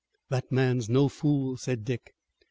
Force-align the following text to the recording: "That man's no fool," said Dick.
"That 0.29 0.51
man's 0.51 0.89
no 0.89 1.09
fool," 1.09 1.57
said 1.57 1.85
Dick. 1.85 2.15